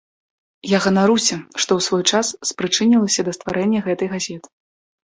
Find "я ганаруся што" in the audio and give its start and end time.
0.71-1.71